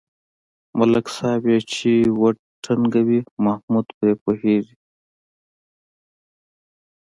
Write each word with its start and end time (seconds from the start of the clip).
ملک 0.79 1.05
صاحب 1.17 1.43
یې 1.51 1.59
چې 1.73 1.91
و 2.19 2.21
ټنگوي 2.63 3.19
محمود 3.45 3.87
پرې 3.97 4.13
پوهېږي. 4.23 4.75